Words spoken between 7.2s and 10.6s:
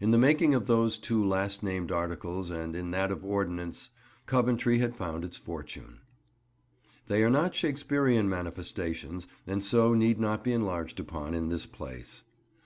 are not Shakespearean manifestations, and so need not be